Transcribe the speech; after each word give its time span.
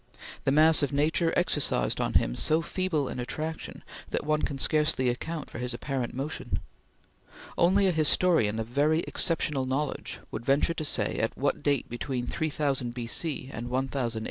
The 0.45 0.51
mass 0.51 0.81
of 0.81 0.91
nature 0.91 1.31
exercised 1.37 2.01
on 2.01 2.13
him 2.15 2.35
so 2.35 2.63
feeble 2.63 3.07
an 3.07 3.19
attraction 3.19 3.83
that 4.09 4.25
one 4.25 4.41
can 4.41 4.57
scarcely 4.57 5.09
account 5.09 5.51
for 5.51 5.59
his 5.59 5.75
apparent 5.75 6.15
motion. 6.15 6.59
Only 7.55 7.85
a 7.85 7.91
historian 7.91 8.57
of 8.57 8.65
very 8.65 9.01
exceptional 9.01 9.67
knowledge 9.67 10.19
would 10.31 10.43
venture 10.43 10.73
to 10.73 10.83
say 10.85 11.19
at 11.19 11.37
what 11.37 11.61
date 11.61 11.87
between 11.87 12.25
3000 12.25 12.95
B.C. 12.95 13.51
and 13.53 13.69
1000 13.69 14.17
A.D. 14.17 14.19